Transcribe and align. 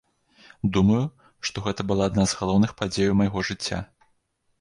Думаю, 0.77 1.01
што 1.49 1.63
гэта 1.67 1.81
была 1.91 2.07
адна 2.11 2.25
з 2.31 2.39
галоўных 2.39 2.73
падзеяў 2.79 3.13
майго 3.21 3.45
жыцця. 3.51 3.79